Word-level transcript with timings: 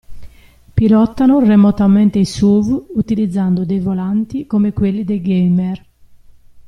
Pilotano 0.73 1.37
remotamente 1.41 2.17
i 2.17 2.25
SUV 2.25 2.95
utilizzando 2.95 3.65
dei 3.65 3.79
volanti 3.79 4.47
come 4.47 4.73
quelli 4.73 5.03
dei 5.03 5.21
gamer. 5.21 5.85